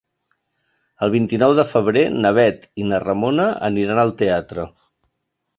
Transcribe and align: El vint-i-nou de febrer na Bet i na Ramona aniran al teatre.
El 1.07 1.11
vint-i-nou 1.15 1.53
de 1.59 1.65
febrer 1.75 2.03
na 2.25 2.33
Bet 2.39 2.67
i 2.85 2.89
na 2.93 3.03
Ramona 3.07 3.47
aniran 3.71 4.03
al 4.07 4.19
teatre. 4.23 4.71